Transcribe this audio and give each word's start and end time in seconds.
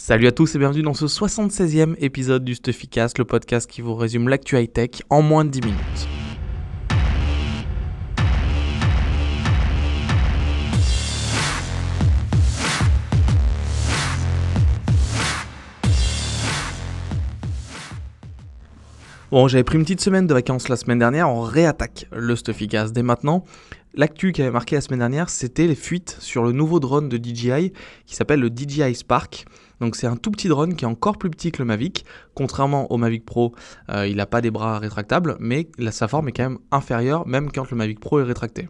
Salut 0.00 0.28
à 0.28 0.32
tous 0.32 0.54
et 0.54 0.58
bienvenue 0.60 0.82
dans 0.82 0.94
ce 0.94 1.06
76e 1.06 1.96
épisode 1.98 2.44
du 2.44 2.54
Stuffycast, 2.54 3.18
le 3.18 3.24
podcast 3.24 3.68
qui 3.68 3.80
vous 3.80 3.96
résume 3.96 4.28
l'actu 4.28 4.56
high-tech 4.56 5.02
en 5.10 5.22
moins 5.22 5.44
de 5.44 5.50
10 5.50 5.60
minutes. 5.62 6.08
Bon, 19.32 19.48
j'avais 19.48 19.64
pris 19.64 19.78
une 19.78 19.82
petite 19.82 20.00
semaine 20.00 20.28
de 20.28 20.32
vacances 20.32 20.68
la 20.68 20.76
semaine 20.76 21.00
dernière, 21.00 21.28
on 21.28 21.40
réattaque 21.40 22.06
le 22.12 22.36
Stuffycast 22.36 22.94
dès 22.94 23.02
maintenant. 23.02 23.44
L'actu 23.94 24.30
qui 24.30 24.42
avait 24.42 24.52
marqué 24.52 24.76
la 24.76 24.80
semaine 24.80 25.00
dernière, 25.00 25.28
c'était 25.28 25.66
les 25.66 25.74
fuites 25.74 26.16
sur 26.20 26.44
le 26.44 26.52
nouveau 26.52 26.78
drone 26.78 27.08
de 27.08 27.16
DJI 27.16 27.72
qui 28.06 28.14
s'appelle 28.14 28.38
le 28.38 28.48
DJI 28.48 28.94
Spark. 28.94 29.44
Donc 29.80 29.96
c'est 29.96 30.06
un 30.06 30.16
tout 30.16 30.30
petit 30.30 30.48
drone 30.48 30.74
qui 30.74 30.84
est 30.84 30.88
encore 30.88 31.18
plus 31.18 31.30
petit 31.30 31.52
que 31.52 31.58
le 31.58 31.64
Mavic. 31.64 32.04
Contrairement 32.34 32.90
au 32.92 32.96
Mavic 32.96 33.24
Pro, 33.24 33.54
euh, 33.90 34.06
il 34.06 34.16
n'a 34.16 34.26
pas 34.26 34.40
des 34.40 34.50
bras 34.50 34.78
rétractables, 34.78 35.36
mais 35.40 35.68
sa 35.90 36.08
forme 36.08 36.28
est 36.28 36.32
quand 36.32 36.44
même 36.44 36.58
inférieure, 36.70 37.26
même 37.26 37.50
quand 37.50 37.70
le 37.70 37.76
Mavic 37.76 38.00
Pro 38.00 38.20
est 38.20 38.24
rétracté. 38.24 38.68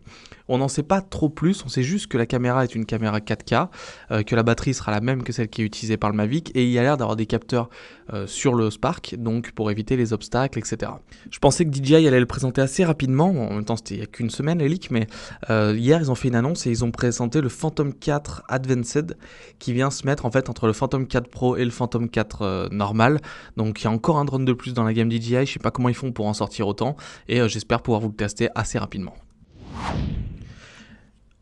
On 0.49 0.59
n'en 0.59 0.69
sait 0.69 0.83
pas 0.83 1.03
trop 1.03 1.29
plus, 1.29 1.63
on 1.67 1.69
sait 1.69 1.83
juste 1.83 2.07
que 2.07 2.17
la 2.17 2.25
caméra 2.25 2.65
est 2.65 2.75
une 2.75 2.87
caméra 2.87 3.19
4K, 3.19 3.69
euh, 4.11 4.23
que 4.23 4.35
la 4.35 4.43
batterie 4.43 4.73
sera 4.73 4.91
la 4.91 5.01
même 5.01 5.23
que 5.23 5.33
celle 5.33 5.49
qui 5.49 5.61
est 5.61 5.65
utilisée 5.65 5.99
par 5.99 6.09
le 6.11 6.17
Mavic, 6.17 6.51
et 6.55 6.65
il 6.65 6.71
y 6.71 6.79
a 6.79 6.83
l'air 6.83 6.97
d'avoir 6.97 7.17
des 7.17 7.27
capteurs 7.27 7.69
euh, 8.15 8.27
sur 8.27 8.55
le 8.55 8.71
Spark, 8.71 9.17
donc 9.19 9.53
pour 9.53 9.71
éviter 9.71 9.97
les 9.97 10.15
obstacles, 10.15 10.59
etc. 10.59 10.93
Je 11.31 11.39
pensais 11.39 11.67
que 11.67 11.71
DJI 11.71 12.07
allait 12.07 12.21
le 12.21 12.27
présenter 12.27 12.63
assez 12.63 12.85
rapidement, 12.85 13.29
en 13.29 13.53
même 13.53 13.65
temps 13.65 13.77
c'était 13.77 13.97
il 13.97 13.99
n'y 13.99 14.05
a 14.05 14.07
qu'une 14.07 14.31
semaine 14.31 14.59
les 14.59 14.79
mais 14.91 15.09
hier 15.51 16.01
ils 16.01 16.11
ont 16.11 16.15
fait 16.15 16.29
une 16.29 16.37
annonce 16.37 16.67
et 16.67 16.71
ils 16.71 16.85
ont 16.85 16.93
présenté 16.93 17.41
le 17.41 17.49
Phantom 17.49 17.93
4 17.93 18.45
Advanced 18.49 19.17
qui 19.59 19.73
vient 19.73 19.91
se 19.91 20.07
mettre 20.07 20.25
en 20.25 20.31
fait 20.31 20.49
entre 20.49 20.67
le 20.67 20.73
Phantom 20.73 20.98
4 21.07 21.29
Pro 21.29 21.57
et 21.57 21.65
le 21.65 21.71
Phantom 21.71 22.09
4 22.09 22.69
normal. 22.73 23.21
Donc 23.57 23.81
il 23.81 23.85
y 23.85 23.87
a 23.87 23.91
encore 23.91 24.19
un 24.19 24.25
drone 24.25 24.45
de 24.45 24.53
plus 24.53 24.75
dans 24.75 24.85
la 24.85 24.93
gamme 24.93 25.11
DJI, 25.11 25.47
je 25.47 25.53
sais 25.53 25.59
pas 25.59 25.71
comment 25.71 25.89
ils 25.89 25.95
font 25.95 26.13
pour 26.13 26.27
en 26.27 26.35
sortir 26.35 26.67
autant 26.67 26.97
et 27.29 27.41
euh, 27.41 27.49
j'espère 27.49 27.83
pouvoir 27.83 28.01
vous 28.01 28.09
le 28.09 28.15
tester 28.15 28.49
assez 28.55 28.79
rapidement. 28.79 29.15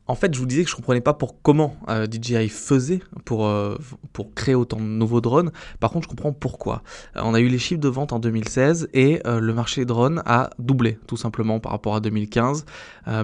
En 0.08 0.14
fait, 0.14 0.32
je 0.32 0.38
vous 0.38 0.46
disais 0.46 0.62
que 0.62 0.70
je 0.70 0.76
comprenais 0.76 1.00
pas 1.00 1.14
pour 1.14 1.42
comment 1.42 1.76
euh, 1.88 2.06
DJI 2.06 2.48
faisait 2.48 3.00
pour, 3.24 3.46
euh, 3.46 3.76
pour 4.12 4.34
créer 4.34 4.54
autant 4.54 4.76
de 4.76 4.82
nouveaux 4.82 5.20
drones. 5.20 5.50
Par 5.80 5.90
contre, 5.90 6.04
je 6.04 6.08
comprends 6.08 6.32
pourquoi. 6.32 6.82
Euh, 7.16 7.22
on 7.24 7.34
a 7.34 7.40
eu 7.40 7.48
les 7.48 7.58
chiffres 7.58 7.80
de 7.80 7.88
vente 7.88 8.12
en 8.12 8.20
2016 8.20 8.88
et 8.94 9.20
le 9.24 9.52
marché 9.52 9.80
des 9.80 9.86
drones 9.86 10.22
a 10.24 10.50
doublé 10.58 10.98
tout 11.06 11.16
simplement 11.16 11.58
par 11.60 11.72
rapport 11.72 11.94
à 11.96 12.00
2015. 12.00 12.64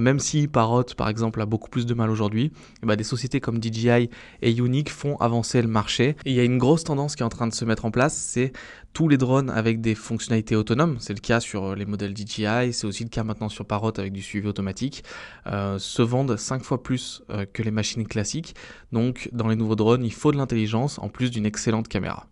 même 0.01 0.19
si 0.19 0.49
Parrot, 0.49 0.85
par 0.97 1.09
exemple, 1.09 1.41
a 1.41 1.47
beaucoup 1.47 1.69
plus 1.69 1.87
de 1.87 1.95
mal 1.95 2.11
aujourd'hui, 2.11 2.53
eh 2.83 2.87
ben, 2.87 2.97
des 2.97 3.05
sociétés 3.05 3.41
comme 3.41 3.63
DJI 3.63 4.11
et 4.43 4.53
Unique 4.53 4.91
font 4.91 5.17
avancer 5.17 5.63
le 5.63 5.69
marché. 5.69 6.17
Il 6.25 6.33
y 6.33 6.41
a 6.41 6.45
une 6.45 6.59
grosse 6.59 6.85
tendance 6.85 7.17
qui 7.17 7.23
est 7.23 7.27
en 7.27 7.31
train 7.31 7.47
de 7.47 7.55
se 7.55 7.65
mettre 7.65 7.85
en 7.85 7.91
place, 7.91 8.15
c'est 8.15 8.53
tous 8.93 9.09
les 9.09 9.17
drones 9.17 9.51
avec 9.51 9.81
des 9.81 9.95
fonctionnalités 9.95 10.55
autonomes. 10.55 10.97
C'est 10.99 11.15
le 11.15 11.21
cas 11.21 11.41
sur 11.41 11.75
les 11.75 11.87
modèles 11.87 12.15
DJI, 12.17 12.73
c'est 12.73 12.87
aussi 12.87 13.05
le 13.05 13.09
cas 13.09 13.25
maintenant 13.25 13.49
sur 13.49 13.65
Parrot 13.65 13.93
avec 13.99 14.13
du 14.13 14.23
suivi 14.23 14.49
automatique. 14.49 15.05
se 15.47 16.03
vendent 16.03 16.37
5 16.37 16.63
fois 16.63 16.72
plus 16.79 17.23
euh, 17.31 17.45
que 17.53 17.63
les 17.63 17.71
machines 17.71 18.07
classiques. 18.07 18.55
Donc 18.93 19.29
dans 19.33 19.49
les 19.49 19.57
nouveaux 19.57 19.77
drones, 19.77 20.05
il 20.05 20.13
faut 20.13 20.33
de 20.33 20.37
l'intelligence 20.37 20.99
en 20.99 21.09
plus 21.09 21.31
d'une 21.31 21.47
excellente 21.47 21.89
caméra. 21.89 22.27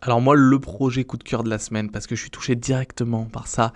Alors 0.00 0.20
moi, 0.20 0.36
le 0.36 0.60
projet 0.60 1.02
coup 1.02 1.16
de 1.16 1.24
cœur 1.24 1.42
de 1.42 1.50
la 1.50 1.58
semaine, 1.58 1.90
parce 1.90 2.06
que 2.06 2.14
je 2.14 2.20
suis 2.20 2.30
touché 2.30 2.54
directement 2.54 3.24
par 3.24 3.48
ça, 3.48 3.72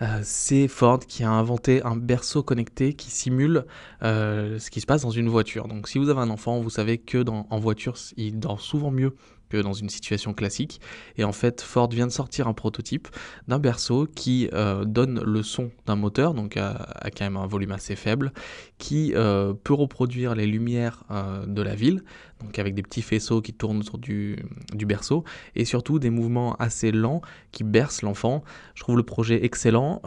euh, 0.00 0.20
c'est 0.22 0.68
Ford 0.68 1.00
qui 1.00 1.22
a 1.22 1.30
inventé 1.30 1.82
un 1.82 1.96
berceau 1.96 2.42
connecté 2.42 2.94
qui 2.94 3.10
simule 3.10 3.66
euh, 4.02 4.58
ce 4.58 4.70
qui 4.70 4.80
se 4.80 4.86
passe 4.86 5.02
dans 5.02 5.10
une 5.10 5.28
voiture. 5.28 5.68
Donc 5.68 5.88
si 5.88 5.98
vous 5.98 6.08
avez 6.08 6.20
un 6.20 6.30
enfant, 6.30 6.60
vous 6.60 6.70
savez 6.70 6.96
que 6.96 7.18
dans, 7.18 7.46
en 7.50 7.58
voiture, 7.58 7.94
il 8.16 8.38
dort 8.38 8.60
souvent 8.60 8.90
mieux 8.90 9.14
que 9.48 9.56
dans 9.58 9.72
une 9.72 9.88
situation 9.88 10.34
classique. 10.34 10.80
Et 11.16 11.24
en 11.24 11.32
fait, 11.32 11.60
Ford 11.60 11.88
vient 11.88 12.06
de 12.06 12.12
sortir 12.12 12.48
un 12.48 12.52
prototype 12.52 13.08
d'un 13.48 13.58
berceau 13.58 14.06
qui 14.06 14.48
euh, 14.52 14.84
donne 14.84 15.20
le 15.20 15.42
son 15.42 15.70
d'un 15.86 15.96
moteur, 15.96 16.34
donc 16.34 16.56
à, 16.56 17.10
quand 17.16 17.24
même 17.24 17.36
un 17.36 17.46
volume 17.46 17.72
assez 17.72 17.96
faible, 17.96 18.32
qui 18.78 19.12
euh, 19.14 19.52
peut 19.54 19.74
reproduire 19.74 20.34
les 20.34 20.46
lumières 20.46 21.04
euh, 21.10 21.46
de 21.46 21.62
la 21.62 21.74
ville, 21.74 22.02
donc 22.42 22.58
avec 22.58 22.74
des 22.74 22.82
petits 22.82 23.02
faisceaux 23.02 23.40
qui 23.40 23.52
tournent 23.52 23.78
autour 23.78 23.98
du, 23.98 24.36
berceau, 24.72 25.24
et 25.54 25.64
surtout 25.64 25.98
des 25.98 26.10
mouvements 26.10 26.54
assez 26.56 26.92
lents 26.92 27.22
qui 27.52 27.64
bercent 27.64 28.02
l'enfant. 28.02 28.44
Je 28.74 28.82
trouve 28.82 28.96
le 28.96 29.02
projet 29.02 29.44
excellent, 29.44 30.00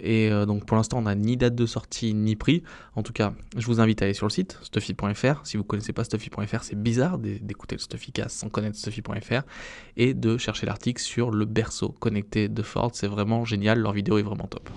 et 0.00 0.30
donc 0.46 0.66
pour 0.66 0.76
l'instant 0.76 0.98
on 0.98 1.02
n'a 1.02 1.14
ni 1.14 1.36
date 1.36 1.54
de 1.54 1.66
sortie 1.66 2.14
ni 2.14 2.36
prix. 2.36 2.62
En 2.94 3.02
tout 3.02 3.12
cas, 3.12 3.32
je 3.56 3.66
vous 3.66 3.80
invite 3.80 4.02
à 4.02 4.06
aller 4.06 4.14
sur 4.14 4.26
le 4.26 4.30
site 4.30 4.58
stuffy.fr. 4.62 5.46
Si 5.46 5.56
vous 5.56 5.64
connaissez 5.64 5.92
pas 5.92 6.04
stuffy.fr, 6.04 6.62
c'est 6.62 6.80
bizarre 6.80 7.18
d'écouter 7.18 7.76
le 7.76 7.80
Stuffycast 7.80 8.36
sans 8.36 8.48
connaître 8.48 8.76
Stuffy.fr 8.76 9.42
et 9.96 10.14
de 10.14 10.36
chercher 10.38 10.66
l'article 10.66 11.00
sur 11.00 11.30
le 11.30 11.44
berceau 11.44 11.90
connecté 11.90 12.48
de 12.48 12.62
Ford. 12.62 12.90
C'est 12.94 13.06
vraiment 13.06 13.44
génial, 13.44 13.78
leur 13.78 13.92
vidéo 13.92 14.18
est 14.18 14.22
vraiment 14.22 14.46
top. 14.46 14.68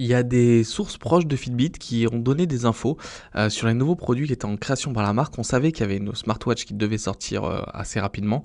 Il 0.00 0.06
y 0.06 0.14
a 0.14 0.22
des 0.22 0.64
sources 0.64 0.96
proches 0.96 1.26
de 1.26 1.36
Fitbit 1.36 1.72
qui 1.72 2.06
ont 2.10 2.18
donné 2.18 2.46
des 2.46 2.64
infos 2.64 2.96
euh, 3.36 3.50
sur 3.50 3.66
les 3.66 3.74
nouveaux 3.74 3.96
produits 3.96 4.26
qui 4.26 4.32
étaient 4.32 4.46
en 4.46 4.56
création 4.56 4.94
par 4.94 5.02
la 5.02 5.12
marque. 5.12 5.38
On 5.38 5.42
savait 5.42 5.72
qu'il 5.72 5.82
y 5.82 5.84
avait 5.84 5.98
une 5.98 6.14
smartwatch 6.14 6.64
qui 6.64 6.72
devait 6.72 6.96
sortir 6.96 7.44
euh, 7.44 7.60
assez 7.74 8.00
rapidement 8.00 8.42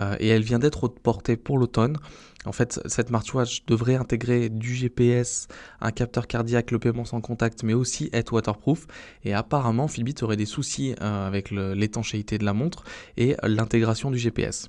euh, 0.00 0.16
et 0.18 0.26
elle 0.26 0.42
vient 0.42 0.58
d'être 0.58 0.88
portée 0.88 1.36
pour 1.36 1.58
l'automne. 1.58 1.96
En 2.44 2.52
fait, 2.52 2.80
cette 2.86 3.08
smartwatch 3.08 3.64
devrait 3.66 3.96
intégrer 3.96 4.48
du 4.48 4.74
GPS, 4.74 5.48
un 5.80 5.90
capteur 5.90 6.28
cardiaque, 6.28 6.70
le 6.70 6.78
paiement 6.78 7.04
sans 7.04 7.20
contact, 7.20 7.64
mais 7.64 7.74
aussi 7.74 8.08
être 8.12 8.32
waterproof. 8.32 8.86
Et 9.24 9.34
apparemment, 9.34 9.88
Fitbit 9.88 10.14
aurait 10.22 10.36
des 10.36 10.46
soucis 10.46 10.94
avec 11.00 11.50
l'étanchéité 11.50 12.38
de 12.38 12.44
la 12.44 12.52
montre 12.52 12.84
et 13.16 13.34
l'intégration 13.42 14.12
du 14.12 14.18
GPS. 14.18 14.68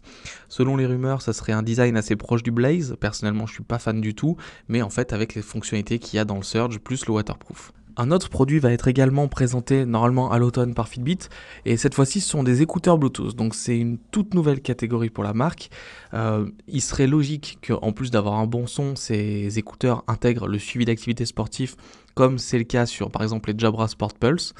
Selon 0.50 0.76
les 0.76 0.88
rumeurs, 0.88 1.22
ça 1.22 1.34
serait 1.34 1.54
un 1.54 1.62
design 1.62 1.98
assez 1.98 2.16
proche 2.16 2.42
du 2.42 2.50
Blaze. 2.50 2.96
Personnellement, 3.00 3.46
je 3.46 3.54
suis 3.54 3.64
pas 3.64 3.78
fan 3.78 4.02
du 4.02 4.16
tout, 4.16 4.38
mais 4.70 4.82
en 4.82 4.90
fait, 4.90 5.14
avec 5.14 5.36
les 5.36 5.44
fonctionnalités 5.44 6.00
qu'il 6.00 6.18
y 6.18 6.20
a 6.20 6.26
dans 6.28 6.38
le 6.38 6.44
Surge 6.44 6.80
plus 6.80 7.06
le 7.08 7.14
waterproof. 7.14 7.72
Un 8.00 8.12
autre 8.12 8.30
produit 8.30 8.60
va 8.60 8.72
être 8.72 8.88
également 8.88 9.28
présenté 9.28 9.84
normalement 9.84 10.32
à 10.32 10.38
l'automne 10.38 10.76
par 10.76 10.88
Fitbit 10.88 11.18
et 11.66 11.78
cette 11.78 11.96
fois-ci 11.96 12.22
ce 12.22 12.30
sont 12.30 12.44
des 12.44 12.62
écouteurs 12.62 13.00
Bluetooth. 13.00 13.36
Donc 13.36 13.56
c'est 13.56 13.78
une 13.78 13.98
toute 14.12 14.36
nouvelle 14.36 14.62
catégorie 14.62 15.10
pour 15.10 15.24
la 15.24 15.34
marque. 15.34 15.72
Euh, 16.14 16.48
il 16.68 16.82
serait 16.82 17.08
logique 17.08 17.58
qu'en 17.66 17.92
plus 17.94 18.12
d'avoir 18.12 18.36
un 18.36 18.46
bon 18.46 18.68
son, 18.68 18.96
ces 18.96 19.58
écouteurs 19.58 20.04
intègrent 20.08 20.48
le 20.48 20.60
suivi 20.60 20.86
d'activité 20.86 21.26
sportive 21.26 21.76
comme 22.18 22.40
c'est 22.40 22.58
le 22.58 22.64
cas 22.64 22.88
sur 22.88 23.12
par 23.12 23.22
exemple 23.22 23.52
les 23.52 23.60
Jabra 23.60 23.88
Sport 23.88 24.16
Pulse, 24.16 24.56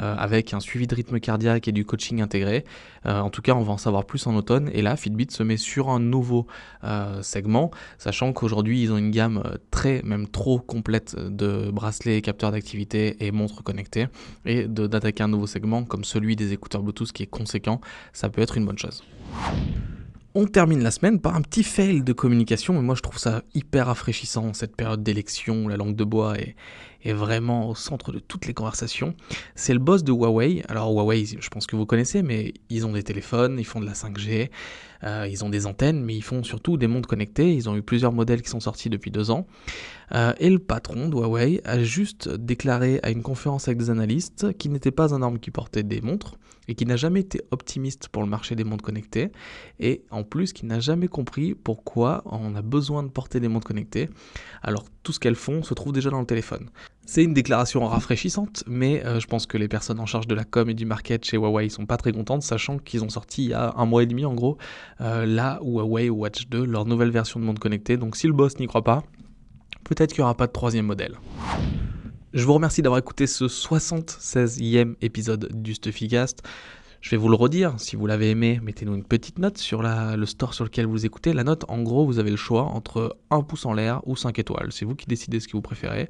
euh, 0.00 0.14
avec 0.16 0.54
un 0.54 0.60
suivi 0.60 0.86
de 0.86 0.94
rythme 0.94 1.20
cardiaque 1.20 1.68
et 1.68 1.72
du 1.72 1.84
coaching 1.84 2.22
intégré. 2.22 2.64
Euh, 3.04 3.20
en 3.20 3.28
tout 3.28 3.42
cas, 3.42 3.52
on 3.52 3.60
va 3.60 3.74
en 3.74 3.76
savoir 3.76 4.06
plus 4.06 4.26
en 4.26 4.34
automne. 4.34 4.70
Et 4.72 4.80
là, 4.80 4.96
Fitbit 4.96 5.26
se 5.30 5.42
met 5.42 5.58
sur 5.58 5.90
un 5.90 6.00
nouveau 6.00 6.46
euh, 6.84 7.20
segment, 7.20 7.70
sachant 7.98 8.32
qu'aujourd'hui, 8.32 8.82
ils 8.82 8.92
ont 8.92 8.96
une 8.96 9.10
gamme 9.10 9.42
très, 9.70 10.00
même 10.04 10.26
trop 10.26 10.58
complète 10.58 11.14
de 11.18 11.70
bracelets, 11.70 12.22
capteurs 12.22 12.52
d'activité 12.52 13.22
et 13.26 13.30
montres 13.30 13.62
connectées. 13.62 14.06
Et 14.46 14.66
d'attaquer 14.66 15.22
un 15.22 15.28
nouveau 15.28 15.46
segment 15.46 15.84
comme 15.84 16.04
celui 16.04 16.34
des 16.34 16.54
écouteurs 16.54 16.82
Bluetooth 16.82 17.12
qui 17.12 17.24
est 17.24 17.26
conséquent, 17.30 17.82
ça 18.14 18.30
peut 18.30 18.40
être 18.40 18.56
une 18.56 18.64
bonne 18.64 18.78
chose. 18.78 19.04
On 20.34 20.46
termine 20.46 20.82
la 20.82 20.90
semaine 20.90 21.20
par 21.20 21.36
un 21.36 21.42
petit 21.42 21.62
fail 21.62 22.02
de 22.02 22.12
communication, 22.14 22.72
mais 22.72 22.80
moi 22.80 22.94
je 22.94 23.02
trouve 23.02 23.18
ça 23.18 23.42
hyper 23.52 23.88
rafraîchissant, 23.88 24.54
cette 24.54 24.74
période 24.74 25.02
d'élection, 25.02 25.68
la 25.68 25.76
langue 25.76 25.94
de 25.94 26.04
bois 26.04 26.38
est, 26.38 26.56
est 27.04 27.12
vraiment 27.12 27.68
au 27.68 27.74
centre 27.74 28.12
de 28.12 28.18
toutes 28.18 28.46
les 28.46 28.54
conversations. 28.54 29.14
C'est 29.54 29.72
le 29.72 29.78
boss 29.78 30.04
de 30.04 30.12
Huawei. 30.12 30.62
Alors 30.68 30.90
Huawei, 30.90 31.24
je 31.24 31.48
pense 31.48 31.66
que 31.66 31.76
vous 31.76 31.86
connaissez, 31.86 32.22
mais 32.22 32.54
ils 32.70 32.86
ont 32.86 32.92
des 32.92 33.02
téléphones, 33.02 33.58
ils 33.58 33.64
font 33.64 33.80
de 33.80 33.86
la 33.86 33.92
5G, 33.92 34.50
euh, 35.04 35.26
ils 35.30 35.44
ont 35.44 35.48
des 35.48 35.66
antennes, 35.66 36.02
mais 36.02 36.14
ils 36.14 36.22
font 36.22 36.42
surtout 36.42 36.76
des 36.76 36.86
montres 36.86 37.08
connectées. 37.08 37.54
Ils 37.54 37.68
ont 37.68 37.76
eu 37.76 37.82
plusieurs 37.82 38.12
modèles 38.12 38.42
qui 38.42 38.50
sont 38.50 38.60
sortis 38.60 38.90
depuis 38.90 39.10
deux 39.10 39.30
ans. 39.30 39.46
Euh, 40.14 40.32
et 40.38 40.50
le 40.50 40.58
patron 40.58 41.08
de 41.08 41.14
Huawei 41.14 41.60
a 41.64 41.82
juste 41.82 42.28
déclaré 42.28 43.00
à 43.02 43.10
une 43.10 43.22
conférence 43.22 43.68
avec 43.68 43.78
des 43.78 43.90
analystes 43.90 44.56
qu'il 44.58 44.72
n'était 44.72 44.90
pas 44.90 45.14
un 45.14 45.22
homme 45.22 45.38
qui 45.38 45.50
portait 45.50 45.82
des 45.82 46.00
montres 46.00 46.36
et 46.68 46.74
qui 46.74 46.86
n'a 46.86 46.96
jamais 46.96 47.20
été 47.20 47.40
optimiste 47.50 48.08
pour 48.08 48.22
le 48.22 48.28
marché 48.28 48.54
des 48.54 48.64
montres 48.64 48.84
connectées. 48.84 49.32
Et 49.80 50.04
en 50.10 50.22
plus, 50.22 50.52
qui 50.52 50.66
n'a 50.66 50.80
jamais 50.80 51.08
compris 51.08 51.54
pourquoi 51.54 52.22
on 52.26 52.54
a 52.54 52.62
besoin 52.62 53.02
de 53.02 53.08
porter 53.08 53.40
des 53.40 53.48
montres 53.48 53.66
connectées. 53.66 54.08
Alors 54.62 54.84
tout 55.02 55.12
ce 55.12 55.18
qu'elles 55.18 55.34
font 55.34 55.62
se 55.62 55.74
trouve 55.74 55.92
déjà 55.92 56.10
dans 56.10 56.20
le 56.20 56.26
téléphone. 56.26 56.68
C'est 57.04 57.24
une 57.24 57.34
déclaration 57.34 57.84
rafraîchissante, 57.84 58.62
mais 58.66 59.04
euh, 59.04 59.18
je 59.18 59.26
pense 59.26 59.46
que 59.46 59.58
les 59.58 59.66
personnes 59.66 59.98
en 59.98 60.06
charge 60.06 60.28
de 60.28 60.34
la 60.34 60.44
com 60.44 60.70
et 60.70 60.74
du 60.74 60.86
market 60.86 61.24
chez 61.24 61.36
Huawei 61.36 61.68
sont 61.68 61.84
pas 61.84 61.96
très 61.96 62.12
contentes, 62.12 62.42
sachant 62.42 62.78
qu'ils 62.78 63.02
ont 63.02 63.08
sorti 63.08 63.44
il 63.44 63.50
y 63.50 63.54
a 63.54 63.74
un 63.76 63.86
mois 63.86 64.04
et 64.04 64.06
demi 64.06 64.24
en 64.24 64.34
gros 64.34 64.56
euh, 65.00 65.26
la 65.26 65.58
Huawei 65.62 66.10
Watch 66.10 66.46
2, 66.48 66.64
leur 66.64 66.86
nouvelle 66.86 67.10
version 67.10 67.40
de 67.40 67.44
montre 67.44 67.60
connectée. 67.60 67.96
Donc 67.96 68.16
si 68.16 68.28
le 68.28 68.32
boss 68.32 68.58
n'y 68.60 68.68
croit 68.68 68.84
pas, 68.84 69.02
peut-être 69.84 70.12
qu'il 70.12 70.20
n'y 70.20 70.24
aura 70.24 70.36
pas 70.36 70.46
de 70.46 70.52
troisième 70.52 70.86
modèle. 70.86 71.16
Je 72.34 72.44
vous 72.46 72.54
remercie 72.54 72.82
d'avoir 72.82 72.98
écouté 72.98 73.26
ce 73.26 73.44
76e 73.44 74.94
épisode 75.02 75.50
du 75.52 75.74
Stuffycast. 75.74 76.42
Je 77.02 77.10
vais 77.10 77.16
vous 77.16 77.28
le 77.28 77.34
redire, 77.34 77.74
si 77.78 77.96
vous 77.96 78.06
l'avez 78.06 78.30
aimé, 78.30 78.60
mettez-nous 78.62 78.94
une 78.94 79.02
petite 79.02 79.40
note 79.40 79.58
sur 79.58 79.82
le 79.82 80.24
store 80.24 80.54
sur 80.54 80.62
lequel 80.62 80.86
vous 80.86 81.04
écoutez. 81.04 81.32
La 81.32 81.42
note, 81.42 81.64
en 81.66 81.82
gros, 81.82 82.06
vous 82.06 82.20
avez 82.20 82.30
le 82.30 82.36
choix 82.36 82.62
entre 82.62 83.16
un 83.28 83.42
pouce 83.42 83.66
en 83.66 83.72
l'air 83.72 84.00
ou 84.06 84.14
5 84.14 84.38
étoiles. 84.38 84.68
C'est 84.70 84.84
vous 84.84 84.94
qui 84.94 85.06
décidez 85.06 85.40
ce 85.40 85.48
que 85.48 85.52
vous 85.52 85.62
préférez. 85.62 86.08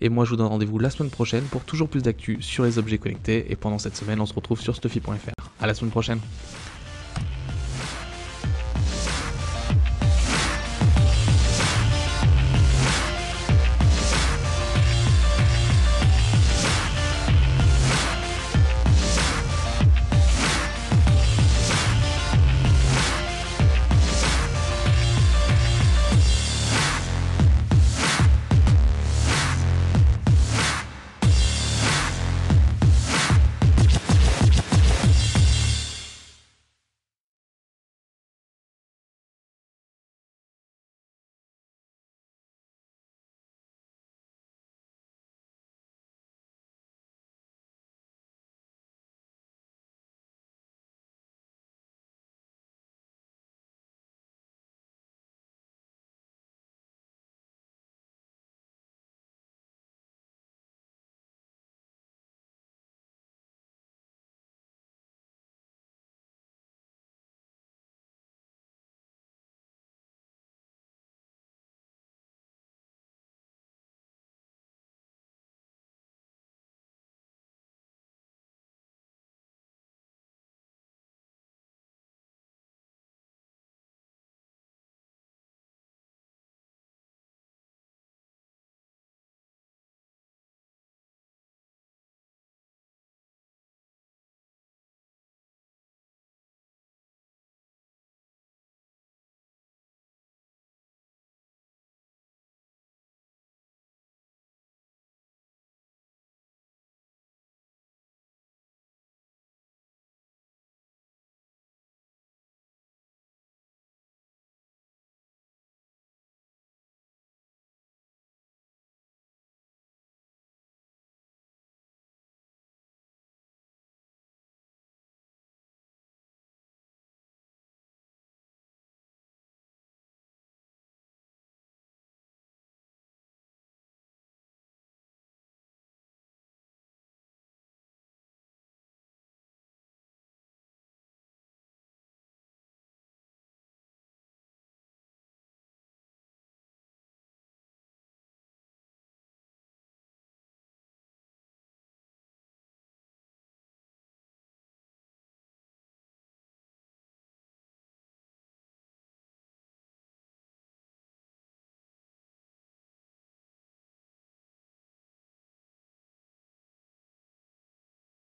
Et 0.00 0.08
moi, 0.08 0.24
je 0.24 0.30
vous 0.30 0.36
donne 0.36 0.46
rendez-vous 0.46 0.78
la 0.78 0.88
semaine 0.88 1.10
prochaine 1.10 1.44
pour 1.44 1.62
toujours 1.64 1.90
plus 1.90 2.02
d'actu 2.02 2.40
sur 2.40 2.64
les 2.64 2.78
objets 2.78 2.96
connectés. 2.96 3.52
Et 3.52 3.56
pendant 3.56 3.78
cette 3.78 3.96
semaine, 3.96 4.18
on 4.18 4.26
se 4.26 4.32
retrouve 4.32 4.62
sur 4.62 4.74
stuffy.fr. 4.74 5.12
À 5.60 5.66
la 5.66 5.74
semaine 5.74 5.90
prochaine. 5.90 6.20